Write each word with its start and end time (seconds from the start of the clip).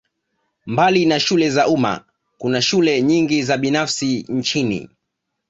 Mbali 0.65 1.05
na 1.05 1.19
shule 1.19 1.49
za 1.49 1.67
umma 1.67 2.05
kuna 2.37 2.61
shule 2.61 3.01
nyingi 3.01 3.43
za 3.43 3.57
binafsi 3.57 4.25
nchini 4.29 4.89